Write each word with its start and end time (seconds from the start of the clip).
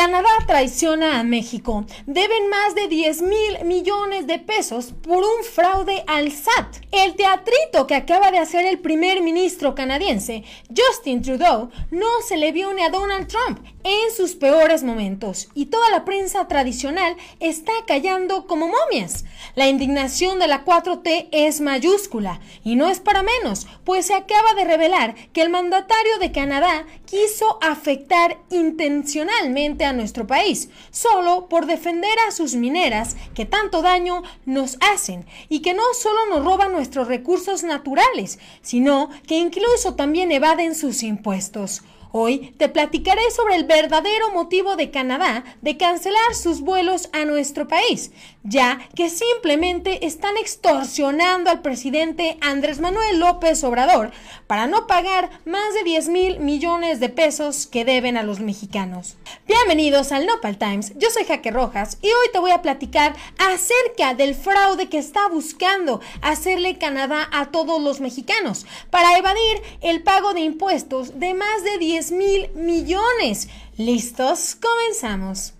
Canadá 0.00 0.30
traiciona 0.46 1.20
a 1.20 1.24
México. 1.24 1.84
Deben 2.06 2.48
más 2.48 2.74
de 2.74 2.88
10 2.88 3.20
mil 3.20 3.64
millones 3.66 4.26
de 4.26 4.38
pesos 4.38 4.94
por 5.02 5.18
un 5.18 5.44
fraude 5.44 6.04
al 6.06 6.32
SAT. 6.32 6.76
El 6.90 7.16
teatrito 7.16 7.86
que 7.86 7.96
acaba 7.96 8.30
de 8.30 8.38
hacer 8.38 8.64
el 8.64 8.78
primer 8.78 9.20
ministro 9.20 9.74
canadiense, 9.74 10.42
Justin 10.74 11.20
Trudeau, 11.20 11.68
no 11.90 12.08
se 12.26 12.38
le 12.38 12.50
vio 12.50 12.72
ni 12.72 12.80
a 12.82 12.88
Donald 12.88 13.28
Trump 13.28 13.60
en 13.84 14.14
sus 14.14 14.34
peores 14.34 14.82
momentos 14.82 15.48
y 15.54 15.66
toda 15.66 15.88
la 15.90 16.04
prensa 16.04 16.48
tradicional 16.48 17.16
está 17.38 17.72
callando 17.86 18.46
como 18.46 18.68
momias. 18.68 19.24
La 19.54 19.68
indignación 19.68 20.38
de 20.38 20.48
la 20.48 20.64
4T 20.64 21.28
es 21.30 21.60
mayúscula 21.60 22.40
y 22.64 22.76
no 22.76 22.88
es 22.88 23.00
para 23.00 23.22
menos, 23.22 23.66
pues 23.84 24.06
se 24.06 24.14
acaba 24.14 24.54
de 24.54 24.64
revelar 24.64 25.14
que 25.32 25.42
el 25.42 25.50
mandatario 25.50 26.18
de 26.18 26.32
Canadá 26.32 26.86
quiso 27.06 27.58
afectar 27.62 28.38
intencionalmente 28.50 29.84
a 29.84 29.89
nuestro 29.92 30.26
país, 30.26 30.68
solo 30.90 31.48
por 31.48 31.66
defender 31.66 32.16
a 32.28 32.32
sus 32.32 32.54
mineras 32.54 33.16
que 33.34 33.46
tanto 33.46 33.82
daño 33.82 34.22
nos 34.46 34.76
hacen 34.80 35.26
y 35.48 35.60
que 35.60 35.74
no 35.74 35.82
solo 35.94 36.26
nos 36.28 36.44
roban 36.44 36.72
nuestros 36.72 37.08
recursos 37.08 37.62
naturales, 37.62 38.38
sino 38.62 39.10
que 39.26 39.38
incluso 39.38 39.94
también 39.94 40.32
evaden 40.32 40.74
sus 40.74 41.02
impuestos. 41.02 41.82
Hoy 42.12 42.52
te 42.58 42.68
platicaré 42.68 43.22
sobre 43.30 43.54
el 43.54 43.64
verdadero 43.64 44.32
motivo 44.32 44.74
de 44.74 44.90
Canadá 44.90 45.44
de 45.62 45.76
cancelar 45.76 46.34
sus 46.34 46.60
vuelos 46.60 47.08
a 47.12 47.24
nuestro 47.24 47.68
país, 47.68 48.10
ya 48.42 48.80
que 48.96 49.08
simplemente 49.08 50.04
están 50.04 50.36
extorsionando 50.36 51.50
al 51.50 51.62
presidente 51.62 52.36
Andrés 52.40 52.80
Manuel 52.80 53.20
López 53.20 53.62
Obrador 53.62 54.10
para 54.48 54.66
no 54.66 54.88
pagar 54.88 55.30
más 55.44 55.72
de 55.74 55.84
10 55.84 56.08
mil 56.08 56.40
millones 56.40 56.98
de 56.98 57.10
pesos 57.10 57.68
que 57.68 57.84
deben 57.84 58.16
a 58.16 58.24
los 58.24 58.40
mexicanos. 58.40 59.16
Bienvenidos 59.46 60.10
al 60.10 60.26
Nopal 60.26 60.58
Times, 60.58 60.92
yo 60.96 61.10
soy 61.10 61.24
Jaque 61.24 61.52
Rojas 61.52 61.96
y 62.02 62.08
hoy 62.08 62.28
te 62.32 62.40
voy 62.40 62.50
a 62.50 62.62
platicar 62.62 63.14
acerca 63.38 64.14
del 64.14 64.34
fraude 64.34 64.88
que 64.88 64.98
está 64.98 65.28
buscando 65.28 66.00
hacerle 66.22 66.76
Canadá 66.76 67.28
a 67.30 67.52
todos 67.52 67.80
los 67.80 68.00
mexicanos 68.00 68.66
para 68.90 69.16
evadir 69.16 69.62
el 69.80 70.02
pago 70.02 70.34
de 70.34 70.40
impuestos 70.40 71.20
de 71.20 71.34
más 71.34 71.62
de 71.62 71.78
10 71.78 71.99
mil 72.10 72.50
millones. 72.54 73.48
¿Listos? 73.76 74.56
Comenzamos. 74.60 75.54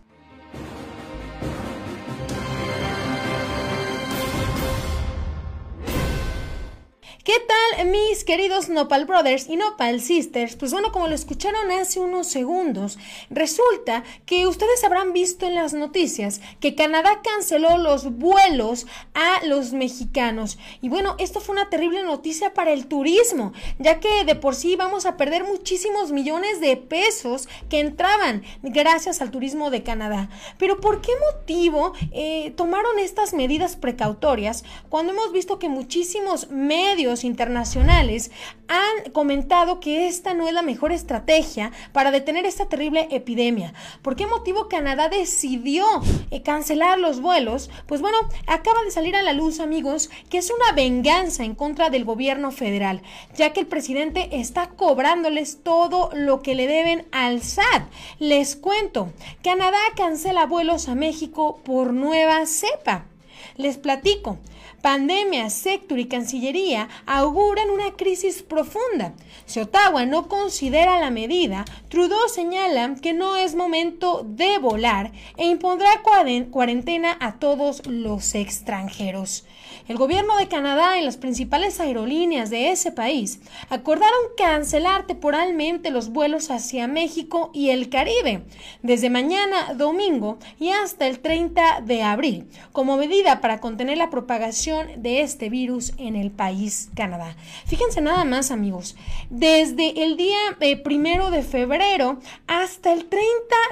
¿Qué 7.22 7.34
tal 7.46 7.86
mis 7.88 8.24
queridos 8.24 8.70
Nopal 8.70 9.04
Brothers 9.04 9.46
y 9.50 9.56
Nopal 9.56 10.00
Sisters? 10.00 10.56
Pues 10.56 10.72
bueno, 10.72 10.90
como 10.90 11.06
lo 11.06 11.14
escucharon 11.14 11.70
hace 11.70 12.00
unos 12.00 12.28
segundos, 12.28 12.98
resulta 13.28 14.04
que 14.24 14.46
ustedes 14.46 14.82
habrán 14.84 15.12
visto 15.12 15.46
en 15.46 15.54
las 15.54 15.74
noticias 15.74 16.40
que 16.60 16.74
Canadá 16.74 17.20
canceló 17.22 17.76
los 17.76 18.16
vuelos 18.16 18.86
a 19.12 19.44
los 19.44 19.74
mexicanos. 19.74 20.56
Y 20.80 20.88
bueno, 20.88 21.14
esto 21.18 21.40
fue 21.40 21.56
una 21.56 21.68
terrible 21.68 22.02
noticia 22.04 22.54
para 22.54 22.72
el 22.72 22.86
turismo, 22.86 23.52
ya 23.78 24.00
que 24.00 24.24
de 24.24 24.34
por 24.34 24.54
sí 24.54 24.76
vamos 24.76 25.04
a 25.04 25.18
perder 25.18 25.44
muchísimos 25.44 26.12
millones 26.12 26.58
de 26.62 26.78
pesos 26.78 27.50
que 27.68 27.80
entraban 27.80 28.44
gracias 28.62 29.20
al 29.20 29.30
turismo 29.30 29.68
de 29.68 29.82
Canadá. 29.82 30.30
Pero 30.56 30.80
¿por 30.80 31.02
qué 31.02 31.12
motivo 31.34 31.92
eh, 32.12 32.54
tomaron 32.56 32.98
estas 32.98 33.34
medidas 33.34 33.76
precautorias 33.76 34.64
cuando 34.88 35.12
hemos 35.12 35.32
visto 35.32 35.58
que 35.58 35.68
muchísimos 35.68 36.48
medios 36.48 37.09
internacionales 37.24 38.30
han 38.68 39.10
comentado 39.12 39.80
que 39.80 40.06
esta 40.06 40.32
no 40.32 40.46
es 40.46 40.54
la 40.54 40.62
mejor 40.62 40.92
estrategia 40.92 41.72
para 41.92 42.10
detener 42.10 42.46
esta 42.46 42.68
terrible 42.68 43.08
epidemia. 43.10 43.74
¿Por 44.02 44.14
qué 44.14 44.26
motivo 44.26 44.68
Canadá 44.68 45.08
decidió 45.08 45.84
eh, 46.30 46.42
cancelar 46.42 46.98
los 46.98 47.20
vuelos? 47.20 47.68
Pues 47.86 48.00
bueno, 48.00 48.16
acaba 48.46 48.82
de 48.84 48.92
salir 48.92 49.16
a 49.16 49.22
la 49.22 49.32
luz, 49.32 49.58
amigos, 49.60 50.08
que 50.28 50.38
es 50.38 50.50
una 50.50 50.72
venganza 50.72 51.44
en 51.44 51.54
contra 51.54 51.90
del 51.90 52.04
gobierno 52.04 52.52
federal, 52.52 53.02
ya 53.34 53.52
que 53.52 53.60
el 53.60 53.66
presidente 53.66 54.28
está 54.40 54.68
cobrándoles 54.68 55.62
todo 55.62 56.10
lo 56.14 56.40
que 56.40 56.54
le 56.54 56.66
deben 56.66 57.06
al 57.10 57.42
SAT. 57.42 57.82
Les 58.20 58.54
cuento, 58.54 59.12
Canadá 59.42 59.78
cancela 59.96 60.46
vuelos 60.46 60.88
a 60.88 60.94
México 60.94 61.60
por 61.64 61.92
nueva 61.92 62.46
cepa. 62.46 63.09
Les 63.56 63.78
platico. 63.78 64.38
Pandemia, 64.82 65.50
sector 65.50 65.98
y 65.98 66.06
Cancillería 66.06 66.88
auguran 67.04 67.68
una 67.70 67.92
crisis 67.92 68.42
profunda. 68.42 69.12
Si 69.44 69.60
Ottawa 69.60 70.06
no 70.06 70.28
considera 70.28 70.98
la 70.98 71.10
medida, 71.10 71.64
Trudeau 71.88 72.28
señala 72.28 72.94
que 73.02 73.12
no 73.12 73.36
es 73.36 73.54
momento 73.54 74.22
de 74.26 74.58
volar 74.58 75.12
e 75.36 75.46
impondrá 75.46 76.02
cuarentena 76.02 77.16
a 77.20 77.38
todos 77.38 77.86
los 77.86 78.34
extranjeros. 78.34 79.44
El 79.88 79.96
gobierno 79.96 80.36
de 80.36 80.48
Canadá 80.48 80.98
y 80.98 81.04
las 81.04 81.16
principales 81.16 81.80
aerolíneas 81.80 82.50
de 82.50 82.70
ese 82.70 82.92
país 82.92 83.40
acordaron 83.68 84.18
cancelar 84.36 85.06
temporalmente 85.06 85.90
los 85.90 86.10
vuelos 86.10 86.50
hacia 86.50 86.86
México 86.86 87.50
y 87.52 87.70
el 87.70 87.88
Caribe 87.88 88.44
desde 88.82 89.10
mañana 89.10 89.74
domingo 89.74 90.38
y 90.58 90.70
hasta 90.70 91.06
el 91.06 91.20
30 91.20 91.80
de 91.82 92.02
abril, 92.02 92.48
como 92.72 92.96
medida 92.96 93.40
para 93.40 93.60
contener 93.60 93.98
la 93.98 94.10
propagación 94.10 95.02
de 95.02 95.22
este 95.22 95.48
virus 95.48 95.92
en 95.98 96.16
el 96.16 96.30
país 96.30 96.90
Canadá. 96.94 97.36
Fíjense 97.66 98.00
nada 98.00 98.24
más 98.24 98.50
amigos, 98.50 98.96
desde 99.28 100.04
el 100.04 100.16
día 100.16 100.38
eh, 100.60 100.76
primero 100.76 101.30
de 101.30 101.42
febrero 101.42 102.18
hasta 102.46 102.92
el 102.92 103.06
30 103.06 103.24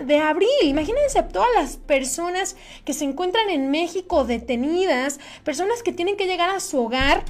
de 0.05 0.19
abril, 0.19 0.49
imagínense 0.65 1.23
todas 1.23 1.49
las 1.55 1.77
personas 1.77 2.57
que 2.85 2.93
se 2.93 3.05
encuentran 3.05 3.51
en 3.51 3.71
México 3.71 4.25
detenidas, 4.25 5.21
personas 5.45 5.83
que 5.83 5.93
tienen 5.99 6.17
que 6.17 6.29
llegar 6.29 6.49
a 6.51 6.61
su 6.61 6.79
hogar 6.79 7.25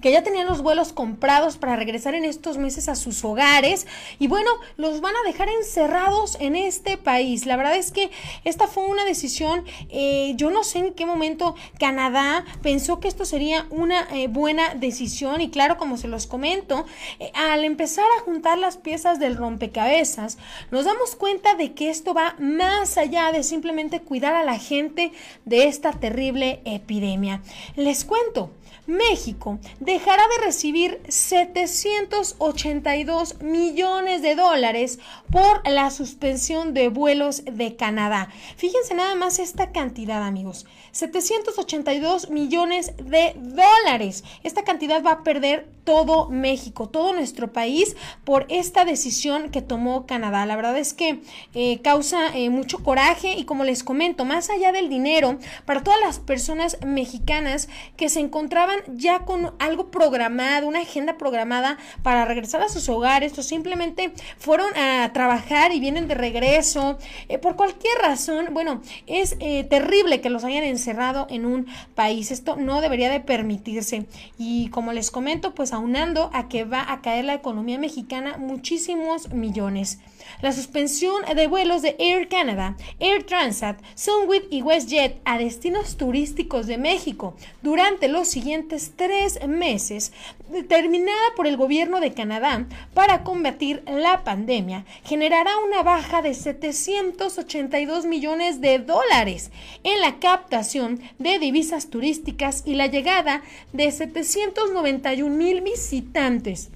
que 0.00 0.12
ya 0.12 0.22
tenían 0.22 0.46
los 0.46 0.62
vuelos 0.62 0.92
comprados 0.92 1.56
para 1.56 1.76
regresar 1.76 2.14
en 2.14 2.24
estos 2.24 2.58
meses 2.58 2.88
a 2.88 2.94
sus 2.94 3.24
hogares 3.24 3.86
y 4.18 4.26
bueno, 4.26 4.50
los 4.76 5.00
van 5.00 5.14
a 5.16 5.26
dejar 5.26 5.48
encerrados 5.48 6.36
en 6.40 6.56
este 6.56 6.96
país. 6.96 7.46
La 7.46 7.56
verdad 7.56 7.76
es 7.76 7.92
que 7.92 8.10
esta 8.44 8.66
fue 8.66 8.86
una 8.86 9.04
decisión, 9.04 9.64
eh, 9.90 10.32
yo 10.36 10.50
no 10.50 10.64
sé 10.64 10.78
en 10.78 10.94
qué 10.94 11.06
momento 11.06 11.54
Canadá 11.78 12.44
pensó 12.62 13.00
que 13.00 13.08
esto 13.08 13.24
sería 13.24 13.66
una 13.70 14.08
eh, 14.12 14.28
buena 14.28 14.74
decisión 14.74 15.40
y 15.40 15.50
claro, 15.50 15.76
como 15.76 15.96
se 15.96 16.08
los 16.08 16.26
comento, 16.26 16.86
eh, 17.18 17.30
al 17.34 17.64
empezar 17.64 18.06
a 18.18 18.22
juntar 18.22 18.58
las 18.58 18.76
piezas 18.76 19.18
del 19.18 19.36
rompecabezas, 19.36 20.38
nos 20.70 20.84
damos 20.84 21.16
cuenta 21.16 21.54
de 21.54 21.72
que 21.72 21.90
esto 21.90 22.14
va 22.14 22.36
más 22.38 22.96
allá 22.98 23.32
de 23.32 23.42
simplemente 23.42 24.00
cuidar 24.00 24.34
a 24.34 24.44
la 24.44 24.58
gente 24.58 25.12
de 25.44 25.66
esta 25.66 25.92
terrible 25.92 26.60
epidemia. 26.64 27.42
Les 27.76 28.04
cuento, 28.04 28.50
México 28.86 29.58
dejará 29.90 30.22
de 30.22 30.38
recibir 30.44 31.02
782 31.08 33.42
millones 33.42 34.22
de 34.22 34.36
dólares 34.36 35.00
por 35.32 35.68
la 35.68 35.90
suspensión 35.90 36.74
de 36.74 36.88
vuelos 36.88 37.42
de 37.44 37.74
Canadá. 37.74 38.28
Fíjense 38.56 38.94
nada 38.94 39.16
más 39.16 39.40
esta 39.40 39.72
cantidad, 39.72 40.22
amigos. 40.22 40.64
782 40.92 42.30
millones 42.30 42.92
de 42.98 43.34
dólares. 43.36 44.22
Esta 44.44 44.62
cantidad 44.62 45.04
va 45.04 45.10
a 45.12 45.24
perder 45.24 45.68
todo 45.84 46.28
México, 46.28 46.88
todo 46.88 47.12
nuestro 47.12 47.52
país 47.52 47.96
por 48.24 48.46
esta 48.48 48.84
decisión 48.84 49.50
que 49.50 49.62
tomó 49.62 50.06
Canadá. 50.06 50.46
La 50.46 50.56
verdad 50.56 50.78
es 50.78 50.94
que 50.94 51.22
eh, 51.54 51.80
causa 51.82 52.36
eh, 52.36 52.50
mucho 52.50 52.84
coraje 52.84 53.34
y 53.34 53.44
como 53.44 53.64
les 53.64 53.82
comento, 53.82 54.24
más 54.24 54.50
allá 54.50 54.70
del 54.70 54.88
dinero, 54.88 55.38
para 55.64 55.82
todas 55.82 55.98
las 56.00 56.20
personas 56.20 56.78
mexicanas 56.84 57.68
que 57.96 58.08
se 58.08 58.20
encontraban 58.20 58.78
ya 58.88 59.24
con 59.24 59.52
algo 59.58 59.79
programado, 59.88 60.66
una 60.66 60.80
agenda 60.80 61.16
programada 61.16 61.78
para 62.02 62.24
regresar 62.24 62.62
a 62.62 62.68
sus 62.68 62.88
hogares 62.88 63.38
o 63.38 63.42
simplemente 63.42 64.12
fueron 64.38 64.68
a 64.76 65.10
trabajar 65.12 65.72
y 65.72 65.80
vienen 65.80 66.08
de 66.08 66.14
regreso 66.14 66.98
eh, 67.28 67.38
por 67.38 67.56
cualquier 67.56 67.96
razón, 67.98 68.48
bueno, 68.52 68.82
es 69.06 69.36
terrible 69.68 70.20
que 70.20 70.30
los 70.30 70.44
hayan 70.44 70.64
encerrado 70.64 71.26
en 71.30 71.46
un 71.46 71.66
país. 71.94 72.30
Esto 72.30 72.56
no 72.56 72.80
debería 72.80 73.10
de 73.10 73.20
permitirse. 73.20 74.06
Y 74.38 74.68
como 74.68 74.92
les 74.92 75.10
comento, 75.10 75.54
pues 75.54 75.72
aunando 75.72 76.30
a 76.32 76.48
que 76.48 76.64
va 76.64 76.92
a 76.92 77.00
caer 77.00 77.24
la 77.24 77.34
economía 77.34 77.78
mexicana 77.78 78.36
muchísimos 78.38 79.30
millones. 79.32 79.98
La 80.42 80.52
suspensión 80.52 81.22
de 81.36 81.46
vuelos 81.46 81.82
de 81.82 81.96
Air 81.98 82.28
Canada, 82.28 82.76
Air 82.98 83.24
Transat, 83.24 83.78
Sunwit 83.94 84.44
y 84.50 84.62
WestJet 84.62 85.20
a 85.26 85.36
destinos 85.36 85.98
turísticos 85.98 86.66
de 86.66 86.78
México. 86.78 87.34
Durante 87.60 88.08
los 88.08 88.28
siguientes 88.28 88.92
tres 88.96 89.46
meses, 89.46 90.12
determinada 90.48 91.34
por 91.36 91.46
el 91.46 91.58
gobierno 91.58 92.00
de 92.00 92.14
Canadá 92.14 92.66
para 92.94 93.22
combatir 93.22 93.82
la 93.86 94.24
pandemia, 94.24 94.86
generará 95.04 95.58
una 95.58 95.82
baja 95.82 96.22
de 96.22 96.32
782 96.32 98.06
millones 98.06 98.62
de 98.62 98.78
dólares 98.78 99.50
en 99.84 100.00
la 100.00 100.18
captación 100.20 101.00
de 101.18 101.38
divisas 101.38 101.90
turísticas 101.90 102.62
y 102.64 102.74
la 102.74 102.86
llegada 102.86 103.42
de 103.74 103.90
791 103.90 105.36
mil 105.36 105.60
visitantes 105.60 106.70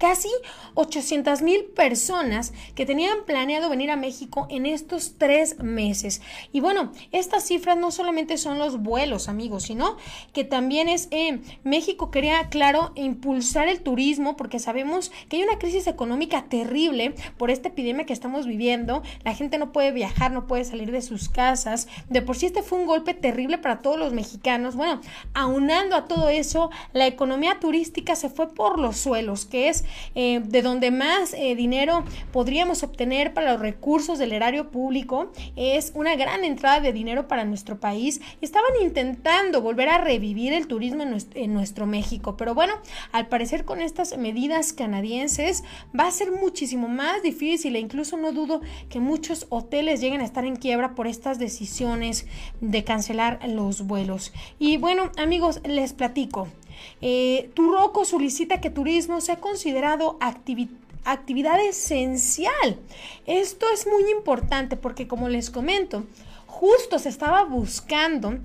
casi 0.00 0.30
800 0.74 1.42
mil 1.42 1.66
personas 1.66 2.54
que 2.74 2.86
tenían 2.86 3.18
planeado 3.26 3.68
venir 3.68 3.90
a 3.90 3.96
México 3.96 4.46
en 4.50 4.64
estos 4.64 5.18
tres 5.18 5.58
meses. 5.58 6.22
Y 6.52 6.60
bueno, 6.60 6.92
estas 7.12 7.44
cifras 7.46 7.76
no 7.76 7.90
solamente 7.90 8.38
son 8.38 8.58
los 8.58 8.82
vuelos, 8.82 9.28
amigos, 9.28 9.64
sino 9.64 9.98
que 10.32 10.42
también 10.42 10.88
es 10.88 11.08
eh, 11.10 11.40
México 11.64 12.10
quería, 12.10 12.48
claro, 12.48 12.92
impulsar 12.94 13.68
el 13.68 13.82
turismo 13.82 14.36
porque 14.36 14.58
sabemos 14.58 15.12
que 15.28 15.36
hay 15.36 15.42
una 15.42 15.58
crisis 15.58 15.86
económica 15.86 16.46
terrible 16.48 17.14
por 17.36 17.50
esta 17.50 17.68
epidemia 17.68 18.06
que 18.06 18.14
estamos 18.14 18.46
viviendo. 18.46 19.02
La 19.22 19.34
gente 19.34 19.58
no 19.58 19.70
puede 19.70 19.92
viajar, 19.92 20.32
no 20.32 20.46
puede 20.46 20.64
salir 20.64 20.92
de 20.92 21.02
sus 21.02 21.28
casas. 21.28 21.88
De 22.08 22.22
por 22.22 22.36
sí 22.36 22.46
este 22.46 22.62
fue 22.62 22.78
un 22.78 22.86
golpe 22.86 23.12
terrible 23.12 23.58
para 23.58 23.80
todos 23.80 23.98
los 23.98 24.14
mexicanos. 24.14 24.76
Bueno, 24.76 25.02
aunando 25.34 25.94
a 25.94 26.06
todo 26.06 26.30
eso, 26.30 26.70
la 26.94 27.06
economía 27.06 27.60
turística 27.60 28.16
se 28.16 28.30
fue 28.30 28.54
por 28.54 28.78
los 28.78 28.96
suelos, 28.96 29.44
que 29.44 29.68
es 29.68 29.84
eh, 30.14 30.40
de 30.44 30.62
donde 30.62 30.90
más 30.90 31.34
eh, 31.34 31.54
dinero 31.54 32.04
podríamos 32.32 32.82
obtener 32.82 33.34
para 33.34 33.52
los 33.52 33.60
recursos 33.60 34.18
del 34.18 34.32
erario 34.32 34.70
público. 34.70 35.32
Es 35.56 35.92
una 35.94 36.16
gran 36.16 36.44
entrada 36.44 36.80
de 36.80 36.92
dinero 36.92 37.28
para 37.28 37.44
nuestro 37.44 37.80
país. 37.80 38.20
Estaban 38.40 38.70
intentando 38.82 39.62
volver 39.62 39.88
a 39.88 39.98
revivir 39.98 40.52
el 40.52 40.66
turismo 40.66 41.02
en 41.02 41.10
nuestro, 41.10 41.40
en 41.40 41.54
nuestro 41.54 41.86
México. 41.86 42.36
Pero 42.36 42.54
bueno, 42.54 42.74
al 43.12 43.28
parecer 43.28 43.64
con 43.64 43.80
estas 43.80 44.16
medidas 44.16 44.72
canadienses 44.72 45.64
va 45.98 46.06
a 46.06 46.10
ser 46.10 46.32
muchísimo 46.32 46.88
más 46.88 47.22
difícil 47.22 47.76
e 47.76 47.80
incluso 47.80 48.16
no 48.16 48.32
dudo 48.32 48.60
que 48.88 49.00
muchos 49.00 49.46
hoteles 49.48 50.00
lleguen 50.00 50.20
a 50.20 50.24
estar 50.24 50.44
en 50.44 50.56
quiebra 50.56 50.94
por 50.94 51.06
estas 51.06 51.38
decisiones 51.38 52.26
de 52.60 52.84
cancelar 52.84 53.40
los 53.48 53.86
vuelos. 53.86 54.32
Y 54.58 54.76
bueno, 54.76 55.10
amigos, 55.16 55.60
les 55.64 55.92
platico. 55.92 56.48
Eh, 57.00 57.50
Turroco 57.54 58.04
solicita 58.04 58.60
que 58.60 58.70
turismo 58.70 59.20
sea 59.20 59.36
considerado 59.36 60.18
actividad 61.04 61.60
esencial. 61.66 62.78
Esto 63.26 63.66
es 63.72 63.86
muy 63.86 64.10
importante 64.10 64.76
porque 64.76 65.08
como 65.08 65.28
les 65.28 65.50
comento, 65.50 66.04
justo 66.46 66.98
se 66.98 67.08
estaba 67.08 67.44
buscando 67.44 68.38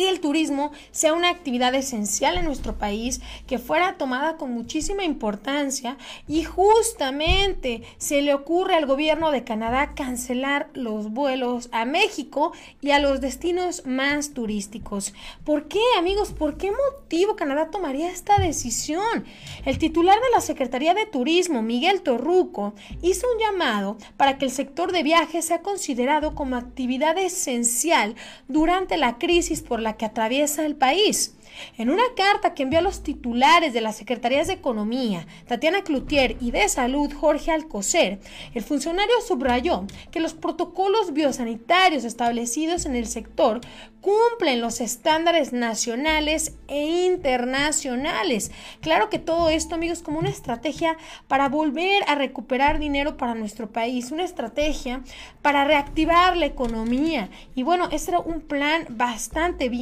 que 0.00 0.08
el 0.08 0.20
turismo 0.20 0.72
sea 0.92 1.12
una 1.12 1.28
actividad 1.28 1.74
esencial 1.74 2.38
en 2.38 2.46
nuestro 2.46 2.78
país, 2.78 3.20
que 3.46 3.58
fuera 3.58 3.98
tomada 3.98 4.38
con 4.38 4.50
muchísima 4.50 5.04
importancia 5.04 5.98
y 6.26 6.42
justamente 6.42 7.82
se 7.98 8.22
le 8.22 8.32
ocurre 8.32 8.76
al 8.76 8.86
gobierno 8.86 9.30
de 9.30 9.44
Canadá 9.44 9.94
cancelar 9.94 10.70
los 10.72 11.10
vuelos 11.10 11.68
a 11.70 11.84
México 11.84 12.54
y 12.80 12.92
a 12.92 12.98
los 12.98 13.20
destinos 13.20 13.84
más 13.84 14.32
turísticos. 14.32 15.12
¿Por 15.44 15.68
qué, 15.68 15.82
amigos? 15.98 16.32
¿Por 16.32 16.56
qué 16.56 16.70
motivo 16.70 17.36
Canadá 17.36 17.70
tomaría 17.70 18.10
esta 18.10 18.38
decisión? 18.38 19.26
El 19.66 19.76
titular 19.76 20.16
de 20.16 20.30
la 20.34 20.40
Secretaría 20.40 20.94
de 20.94 21.04
Turismo, 21.04 21.60
Miguel 21.60 22.00
Torruco, 22.00 22.72
hizo 23.02 23.26
un 23.34 23.38
llamado 23.38 23.98
para 24.16 24.38
que 24.38 24.46
el 24.46 24.50
sector 24.50 24.92
de 24.92 25.02
viajes 25.02 25.44
sea 25.44 25.60
considerado 25.60 26.34
como 26.34 26.56
actividad 26.56 27.18
esencial 27.18 28.14
durante 28.48 28.96
la 28.96 29.18
crisis 29.18 29.60
por 29.60 29.82
la 29.82 29.89
que 29.96 30.06
atraviesa 30.06 30.66
el 30.66 30.76
país. 30.76 31.36
En 31.76 31.90
una 31.90 32.02
carta 32.16 32.54
que 32.54 32.62
envió 32.62 32.78
a 32.78 32.82
los 32.82 33.02
titulares 33.02 33.72
de 33.72 33.80
las 33.80 33.96
Secretarías 33.96 34.46
de 34.46 34.54
Economía, 34.54 35.26
Tatiana 35.46 35.82
Cloutier, 35.82 36.36
y 36.40 36.50
de 36.50 36.68
Salud, 36.68 37.12
Jorge 37.12 37.50
Alcocer, 37.50 38.20
el 38.54 38.62
funcionario 38.62 39.14
subrayó 39.26 39.86
que 40.10 40.20
los 40.20 40.34
protocolos 40.34 41.12
biosanitarios 41.12 42.04
establecidos 42.04 42.86
en 42.86 42.96
el 42.96 43.06
sector 43.06 43.60
cumplen 44.00 44.60
los 44.60 44.80
estándares 44.80 45.52
nacionales 45.52 46.54
e 46.68 47.06
internacionales. 47.06 48.50
Claro 48.80 49.10
que 49.10 49.18
todo 49.18 49.50
esto, 49.50 49.74
amigos, 49.74 50.02
como 50.02 50.18
una 50.18 50.30
estrategia 50.30 50.96
para 51.28 51.48
volver 51.48 52.02
a 52.06 52.14
recuperar 52.14 52.78
dinero 52.78 53.16
para 53.18 53.34
nuestro 53.34 53.70
país, 53.70 54.10
una 54.10 54.24
estrategia 54.24 55.02
para 55.42 55.64
reactivar 55.64 56.36
la 56.36 56.46
economía. 56.46 57.28
Y 57.54 57.62
bueno, 57.62 57.88
este 57.92 58.12
era 58.12 58.20
un 58.20 58.40
plan 58.40 58.86
bastante 58.88 59.68
bien 59.68 59.79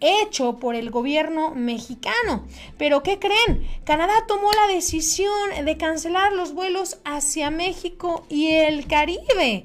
hecho 0.00 0.58
por 0.58 0.74
el 0.74 0.90
gobierno 0.90 1.54
mexicano. 1.54 2.46
Pero 2.78 3.02
¿qué 3.02 3.18
creen? 3.18 3.66
Canadá 3.84 4.24
tomó 4.26 4.50
la 4.52 4.72
decisión 4.72 5.64
de 5.64 5.76
cancelar 5.76 6.32
los 6.32 6.52
vuelos 6.54 6.98
hacia 7.04 7.50
México 7.50 8.24
y 8.28 8.48
el 8.48 8.86
Caribe. 8.86 9.64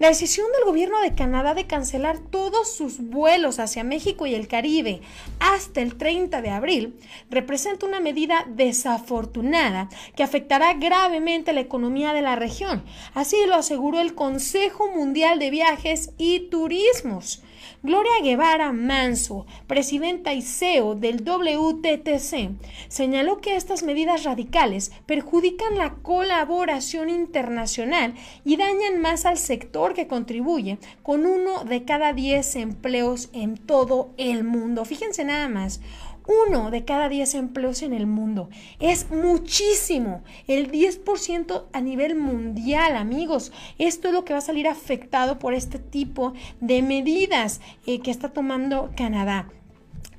La 0.00 0.08
decisión 0.08 0.46
del 0.56 0.64
gobierno 0.64 0.98
de 1.02 1.14
Canadá 1.14 1.52
de 1.52 1.66
cancelar 1.66 2.18
todos 2.18 2.74
sus 2.74 3.00
vuelos 3.00 3.58
hacia 3.58 3.84
México 3.84 4.24
y 4.26 4.34
el 4.34 4.48
Caribe 4.48 5.02
hasta 5.40 5.82
el 5.82 5.98
30 5.98 6.40
de 6.40 6.48
abril 6.48 6.98
representa 7.28 7.84
una 7.84 8.00
medida 8.00 8.46
desafortunada 8.48 9.90
que 10.16 10.22
afectará 10.22 10.72
gravemente 10.72 11.52
la 11.52 11.60
economía 11.60 12.14
de 12.14 12.22
la 12.22 12.34
región. 12.34 12.82
Así 13.12 13.36
lo 13.46 13.56
aseguró 13.56 14.00
el 14.00 14.14
Consejo 14.14 14.90
Mundial 14.90 15.38
de 15.38 15.50
Viajes 15.50 16.12
y 16.16 16.48
Turismos. 16.48 17.42
Gloria 17.82 18.12
Guevara 18.22 18.72
Manso, 18.72 19.46
presidenta 19.66 20.34
y 20.34 20.42
CEO 20.42 20.94
del 20.94 21.22
WTTC, 21.24 22.50
señaló 22.88 23.40
que 23.40 23.56
estas 23.56 23.82
medidas 23.82 24.24
radicales 24.24 24.92
perjudican 25.06 25.78
la 25.78 25.94
colaboración 25.94 27.08
internacional 27.08 28.14
y 28.44 28.56
dañan 28.56 29.00
más 29.00 29.26
al 29.26 29.38
sector 29.38 29.94
que 29.94 30.06
contribuye 30.06 30.78
con 31.02 31.26
uno 31.26 31.64
de 31.64 31.84
cada 31.84 32.12
diez 32.12 32.56
empleos 32.56 33.30
en 33.32 33.56
todo 33.56 34.12
el 34.16 34.44
mundo. 34.44 34.84
Fíjense 34.84 35.24
nada 35.24 35.48
más, 35.48 35.80
uno 36.26 36.70
de 36.70 36.84
cada 36.84 37.08
diez 37.08 37.34
empleos 37.34 37.82
en 37.82 37.92
el 37.92 38.06
mundo. 38.06 38.48
Es 38.78 39.10
muchísimo. 39.10 40.22
El 40.46 40.70
10% 40.70 41.64
a 41.72 41.80
nivel 41.80 42.16
mundial, 42.16 42.96
amigos. 42.96 43.52
Esto 43.78 44.08
es 44.08 44.14
lo 44.14 44.24
que 44.24 44.32
va 44.32 44.38
a 44.38 44.42
salir 44.42 44.68
afectado 44.68 45.38
por 45.38 45.54
este 45.54 45.78
tipo 45.78 46.34
de 46.60 46.82
medidas 46.82 47.60
eh, 47.86 48.00
que 48.00 48.10
está 48.10 48.30
tomando 48.30 48.90
Canadá. 48.96 49.48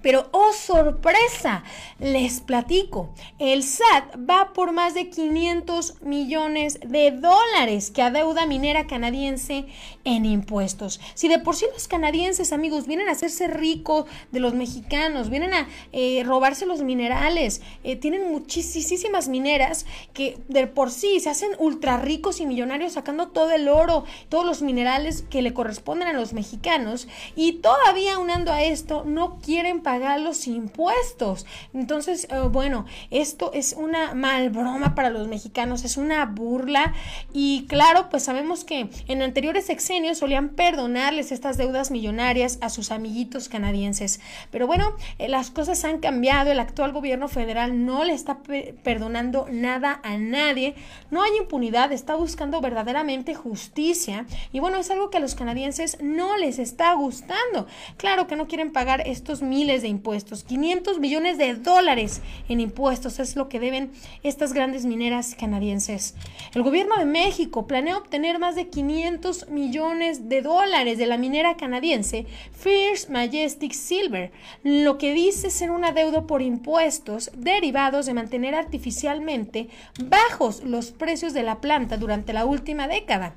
Pero, 0.02 0.30
oh 0.32 0.52
sorpresa, 0.54 1.64
les 2.00 2.42
platico, 2.42 3.14
el 3.38 3.64
SAT 3.64 4.18
va 4.28 4.54
por 4.54 4.72
más 4.72 4.96
de 4.96 5.10
500 5.10 6.02
millones 6.02 6.80
de 6.84 7.12
dólares 7.12 7.92
que 7.92 8.02
adeuda 8.02 8.48
minera 8.48 8.88
canadiense 8.88 9.66
en 10.04 10.26
impuestos. 10.26 11.00
Si 11.14 11.28
de 11.28 11.38
por 11.38 11.56
sí 11.56 11.66
los 11.72 11.88
canadienses, 11.88 12.52
amigos, 12.52 12.88
vienen 12.88 13.10
a 13.10 13.12
hacerse 13.12 13.48
ricos 13.48 14.06
de 14.32 14.40
los 14.40 14.56
mexicanos, 14.56 15.30
vienen 15.30 15.54
a 15.54 15.68
eh, 15.92 16.24
robarse 16.26 16.66
los 16.66 16.82
minerales, 16.82 17.62
eh, 17.84 17.96
tienen 17.96 18.32
muchísimas 18.32 19.28
mineras 19.28 19.86
que 20.14 20.40
de 20.48 20.66
por 20.66 20.90
sí 20.90 21.20
se 21.20 21.30
hacen 21.30 21.52
ultra 21.60 21.98
ricos 21.98 22.40
y 22.40 22.48
millonarios 22.48 22.94
sacando 22.94 23.28
todo 23.28 23.52
el 23.52 23.70
oro, 23.70 24.06
todos 24.30 24.46
los 24.46 24.64
minerales 24.64 25.24
que 25.30 25.44
le 25.44 25.54
corresponden 25.54 26.08
a 26.08 26.14
los 26.14 26.34
mexicanos 26.34 27.08
y 27.36 27.54
todavía 27.54 28.18
unando 28.18 28.52
a 28.52 28.64
esto 28.64 29.04
no 29.06 29.40
quieren 29.40 29.82
pagar 29.82 29.91
pagar 29.92 30.22
los 30.22 30.48
impuestos. 30.48 31.46
Entonces, 31.74 32.26
eh, 32.30 32.48
bueno, 32.50 32.86
esto 33.10 33.52
es 33.54 33.76
una 33.78 34.14
mal 34.14 34.50
broma 34.50 34.96
para 34.96 35.10
los 35.10 35.28
mexicanos, 35.28 35.84
es 35.84 35.98
una 35.98 36.26
burla 36.26 36.94
y 37.34 37.66
claro, 37.68 38.08
pues 38.10 38.24
sabemos 38.24 38.64
que 38.64 38.90
en 39.10 39.22
anteriores 39.22 39.66
sexenios 39.66 40.20
solían 40.20 40.48
perdonarles 40.48 41.34
estas 41.34 41.58
deudas 41.58 41.92
millonarias 41.92 42.58
a 42.62 42.70
sus 42.70 42.90
amiguitos 42.90 43.50
canadienses. 43.50 44.22
Pero 44.50 44.66
bueno, 44.66 44.96
eh, 45.20 45.28
las 45.28 45.52
cosas 45.52 45.84
han 45.84 46.00
cambiado, 46.00 46.54
el 46.54 46.62
actual 46.62 46.94
gobierno 46.94 47.28
federal 47.28 47.86
no 47.86 48.06
le 48.06 48.14
está 48.14 48.38
perdonando 48.84 49.48
nada 49.52 50.00
a 50.06 50.16
nadie, 50.18 50.74
no 51.10 51.22
hay 51.22 51.32
impunidad, 51.38 51.92
está 51.92 52.16
buscando 52.16 52.62
verdaderamente 52.62 53.36
justicia 53.36 54.26
y 54.54 54.62
bueno, 54.62 54.78
es 54.78 54.90
algo 54.90 55.10
que 55.10 55.18
a 55.18 55.20
los 55.20 55.36
canadienses 55.36 55.98
no 56.02 56.38
les 56.38 56.60
está 56.60 56.94
gustando. 56.94 57.68
Claro 57.98 58.28
que 58.28 58.38
no 58.38 58.48
quieren 58.48 58.72
pagar 58.72 59.06
estos 59.06 59.42
miles 59.42 59.81
de 59.82 59.88
impuestos. 59.88 60.44
500 60.44 61.00
millones 61.00 61.38
de 61.38 61.56
dólares 61.56 62.22
en 62.50 62.60
impuestos 62.60 63.20
es 63.20 63.36
lo 63.36 63.50
que 63.50 63.60
deben 63.60 63.92
estas 64.24 64.54
grandes 64.54 64.86
mineras 64.86 65.36
canadienses. 65.36 66.16
El 66.54 66.64
gobierno 66.64 66.96
de 66.98 67.06
México 67.06 67.68
planea 67.68 67.98
obtener 67.98 68.40
más 68.40 68.56
de 68.56 68.70
500 68.70 69.50
millones 69.50 70.30
de 70.30 70.42
dólares 70.42 70.98
de 70.98 71.06
la 71.06 71.18
minera 71.18 71.58
canadiense 71.58 72.26
First 72.52 73.10
Majestic 73.10 73.74
Silver, 73.74 74.32
lo 74.64 74.98
que 74.98 75.14
dice 75.14 75.50
ser 75.50 75.72
un 75.72 75.86
adeudo 75.86 76.28
por 76.28 76.42
impuestos 76.42 77.32
derivados 77.36 78.06
de 78.06 78.14
mantener 78.14 78.56
artificialmente 78.56 79.70
bajos 80.04 80.64
los 80.64 80.92
precios 80.92 81.34
de 81.34 81.44
la 81.44 81.62
planta 81.62 81.98
durante 81.98 82.34
la 82.34 82.46
última 82.46 82.88
década. 82.88 83.36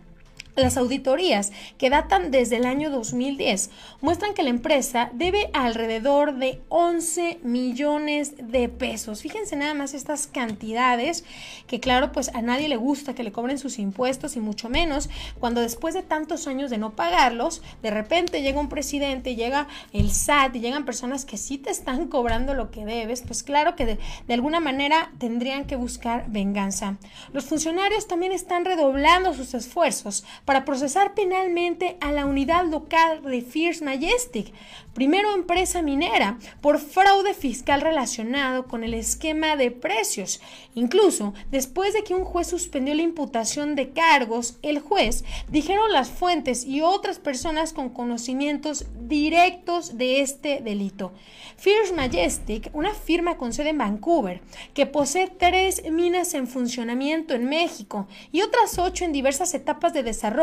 Las 0.56 0.76
auditorías, 0.76 1.50
que 1.78 1.90
datan 1.90 2.30
desde 2.30 2.56
el 2.56 2.64
año 2.64 2.88
2010, 2.90 3.70
muestran 4.00 4.34
que 4.34 4.44
la 4.44 4.50
empresa 4.50 5.10
debe 5.12 5.50
alrededor 5.52 6.36
de 6.36 6.62
11 6.68 7.40
millones 7.42 8.34
de 8.36 8.68
pesos. 8.68 9.20
Fíjense 9.22 9.56
nada 9.56 9.74
más 9.74 9.94
estas 9.94 10.28
cantidades, 10.28 11.24
que 11.66 11.80
claro, 11.80 12.12
pues 12.12 12.28
a 12.34 12.42
nadie 12.42 12.68
le 12.68 12.76
gusta 12.76 13.16
que 13.16 13.24
le 13.24 13.32
cobren 13.32 13.58
sus 13.58 13.80
impuestos 13.80 14.36
y 14.36 14.40
mucho 14.40 14.68
menos 14.68 15.10
cuando 15.40 15.60
después 15.60 15.92
de 15.92 16.04
tantos 16.04 16.46
años 16.46 16.70
de 16.70 16.78
no 16.78 16.94
pagarlos, 16.94 17.60
de 17.82 17.90
repente 17.90 18.40
llega 18.40 18.60
un 18.60 18.68
presidente, 18.68 19.34
llega 19.34 19.66
el 19.92 20.12
SAT 20.12 20.54
y 20.54 20.60
llegan 20.60 20.84
personas 20.84 21.24
que 21.24 21.36
sí 21.36 21.58
te 21.58 21.70
están 21.70 22.06
cobrando 22.06 22.54
lo 22.54 22.70
que 22.70 22.84
debes, 22.84 23.22
pues 23.22 23.42
claro 23.42 23.74
que 23.74 23.86
de, 23.86 23.98
de 24.28 24.34
alguna 24.34 24.60
manera 24.60 25.10
tendrían 25.18 25.64
que 25.64 25.74
buscar 25.74 26.26
venganza. 26.28 26.96
Los 27.32 27.46
funcionarios 27.46 28.06
también 28.06 28.30
están 28.30 28.64
redoblando 28.64 29.34
sus 29.34 29.52
esfuerzos 29.54 30.24
para 30.44 30.64
procesar 30.64 31.14
penalmente 31.14 31.96
a 32.00 32.12
la 32.12 32.26
unidad 32.26 32.66
local 32.66 33.22
de 33.22 33.40
First 33.42 33.82
Majestic, 33.82 34.52
primero 34.92 35.34
empresa 35.34 35.82
minera, 35.82 36.38
por 36.60 36.78
fraude 36.78 37.34
fiscal 37.34 37.80
relacionado 37.80 38.66
con 38.66 38.84
el 38.84 38.94
esquema 38.94 39.56
de 39.56 39.70
precios. 39.70 40.40
Incluso 40.74 41.34
después 41.50 41.94
de 41.94 42.04
que 42.04 42.14
un 42.14 42.24
juez 42.24 42.46
suspendió 42.46 42.94
la 42.94 43.02
imputación 43.02 43.74
de 43.74 43.90
cargos, 43.90 44.58
el 44.62 44.80
juez, 44.80 45.24
dijeron 45.48 45.92
las 45.92 46.10
fuentes 46.10 46.64
y 46.64 46.82
otras 46.82 47.18
personas 47.18 47.72
con 47.72 47.88
conocimientos 47.88 48.86
directos 49.00 49.96
de 49.96 50.20
este 50.20 50.60
delito. 50.60 51.12
First 51.56 51.94
Majestic, 51.94 52.70
una 52.72 52.92
firma 52.92 53.38
con 53.38 53.52
sede 53.52 53.70
en 53.70 53.78
Vancouver, 53.78 54.42
que 54.74 54.86
posee 54.86 55.28
tres 55.28 55.88
minas 55.90 56.34
en 56.34 56.46
funcionamiento 56.46 57.34
en 57.34 57.48
México 57.48 58.06
y 58.32 58.42
otras 58.42 58.78
ocho 58.78 59.04
en 59.04 59.12
diversas 59.12 59.54
etapas 59.54 59.94
de 59.94 60.02
desarrollo, 60.02 60.33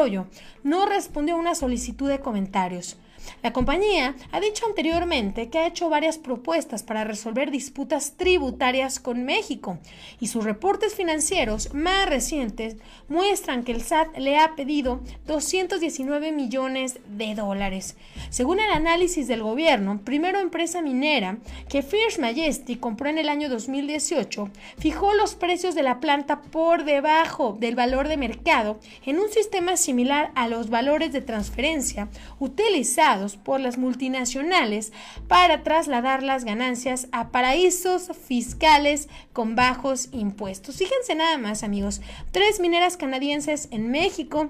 no 0.63 0.85
respondió 0.85 1.35
a 1.35 1.39
una 1.39 1.55
solicitud 1.55 2.09
de 2.09 2.19
comentarios. 2.19 2.97
La 3.43 3.53
compañía 3.53 4.15
ha 4.31 4.39
dicho 4.39 4.65
anteriormente 4.65 5.49
que 5.49 5.59
ha 5.59 5.67
hecho 5.67 5.89
varias 5.89 6.17
propuestas 6.17 6.83
para 6.83 7.03
resolver 7.03 7.51
disputas 7.51 8.17
tributarias 8.17 8.99
con 8.99 9.23
México 9.23 9.79
y 10.19 10.27
sus 10.27 10.43
reportes 10.43 10.95
financieros 10.95 11.73
más 11.73 12.07
recientes 12.07 12.77
muestran 13.09 13.63
que 13.63 13.71
el 13.71 13.81
SAT 13.81 14.17
le 14.17 14.37
ha 14.37 14.55
pedido 14.55 15.01
219 15.27 16.31
millones 16.31 16.99
de 17.07 17.35
dólares. 17.35 17.95
Según 18.29 18.59
el 18.59 18.71
análisis 18.71 19.27
del 19.27 19.43
gobierno, 19.43 20.01
primero 20.03 20.39
empresa 20.39 20.81
minera 20.81 21.37
que 21.69 21.81
First 21.81 22.19
Majestic 22.19 22.79
compró 22.79 23.09
en 23.09 23.17
el 23.17 23.29
año 23.29 23.49
2018 23.49 24.49
fijó 24.77 25.13
los 25.13 25.35
precios 25.35 25.75
de 25.75 25.83
la 25.83 25.99
planta 25.99 26.41
por 26.41 26.85
debajo 26.85 27.57
del 27.59 27.75
valor 27.75 28.07
de 28.07 28.17
mercado 28.17 28.79
en 29.05 29.19
un 29.19 29.29
sistema 29.29 29.77
similar 29.77 30.31
a 30.35 30.47
los 30.47 30.69
valores 30.69 31.11
de 31.11 31.21
transferencia 31.21 32.07
por 33.43 33.59
las 33.59 33.77
multinacionales 33.77 34.93
para 35.27 35.63
trasladar 35.63 36.23
las 36.23 36.45
ganancias 36.45 37.07
a 37.11 37.29
paraísos 37.29 38.11
fiscales 38.27 39.09
con 39.33 39.55
bajos 39.55 40.09
impuestos. 40.11 40.77
Fíjense 40.77 41.15
nada 41.15 41.37
más 41.37 41.63
amigos, 41.63 42.01
tres 42.31 42.59
mineras 42.59 42.97
canadienses 42.97 43.67
en 43.71 43.91
México 43.91 44.49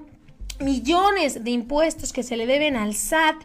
millones 0.62 1.44
de 1.44 1.50
impuestos 1.50 2.12
que 2.12 2.22
se 2.22 2.36
le 2.36 2.46
deben 2.46 2.76
al 2.76 2.94
SAT 2.94 3.36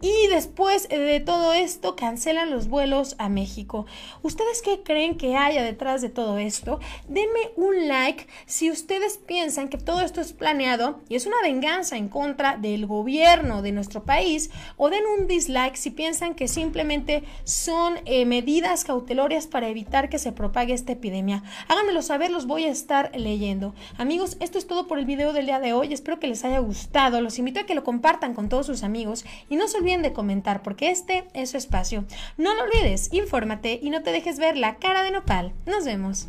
y 0.00 0.26
después 0.28 0.88
de 0.88 1.20
todo 1.20 1.52
esto 1.52 1.94
cancelan 1.96 2.50
los 2.50 2.68
vuelos 2.68 3.14
a 3.18 3.28
México. 3.28 3.86
¿Ustedes 4.22 4.62
qué 4.62 4.82
creen 4.82 5.16
que 5.16 5.36
haya 5.36 5.62
detrás 5.62 6.02
de 6.02 6.08
todo 6.08 6.38
esto? 6.38 6.80
Denme 7.08 7.50
un 7.56 7.88
like 7.88 8.26
si 8.46 8.70
ustedes 8.70 9.18
piensan 9.18 9.68
que 9.68 9.78
todo 9.78 10.00
esto 10.00 10.20
es 10.20 10.32
planeado 10.32 11.00
y 11.08 11.16
es 11.16 11.26
una 11.26 11.40
venganza 11.42 11.96
en 11.96 12.08
contra 12.08 12.56
del 12.56 12.86
gobierno 12.86 13.62
de 13.62 13.72
nuestro 13.72 14.04
país 14.04 14.50
o 14.76 14.90
den 14.90 15.04
un 15.18 15.26
dislike 15.26 15.76
si 15.76 15.90
piensan 15.90 16.34
que 16.34 16.48
simplemente 16.48 17.24
son 17.44 17.94
eh, 18.04 18.24
medidas 18.24 18.84
cautelarias 18.84 19.46
para 19.46 19.68
evitar 19.68 20.08
que 20.08 20.18
se 20.18 20.32
propague 20.32 20.72
esta 20.72 20.92
epidemia. 20.92 21.42
Háganmelo 21.68 22.02
saber, 22.02 22.30
los 22.30 22.46
voy 22.46 22.64
a 22.64 22.70
estar 22.70 23.10
leyendo. 23.14 23.74
Amigos, 23.98 24.36
esto 24.40 24.58
es 24.58 24.66
todo 24.66 24.86
por 24.86 24.98
el 24.98 25.04
video 25.04 25.32
del 25.32 25.46
día 25.46 25.60
de 25.60 25.72
hoy. 25.72 25.92
Espero 25.92 26.18
que 26.18 26.26
les 26.26 26.44
haya 26.44 26.60
gustado, 26.62 27.20
los 27.20 27.38
invito 27.38 27.60
a 27.60 27.64
que 27.64 27.74
lo 27.74 27.84
compartan 27.84 28.34
con 28.34 28.48
todos 28.48 28.66
sus 28.66 28.82
amigos 28.82 29.24
y 29.48 29.56
no 29.56 29.68
se 29.68 29.78
olviden 29.78 30.02
de 30.02 30.12
comentar 30.12 30.62
porque 30.62 30.90
este 30.90 31.24
es 31.34 31.50
su 31.50 31.56
espacio. 31.56 32.04
No 32.36 32.54
lo 32.54 32.62
olvides, 32.62 33.12
infórmate 33.12 33.78
y 33.82 33.90
no 33.90 34.02
te 34.02 34.12
dejes 34.12 34.38
ver 34.38 34.56
la 34.56 34.76
cara 34.76 35.02
de 35.02 35.10
nopal. 35.10 35.52
Nos 35.66 35.84
vemos. 35.84 36.28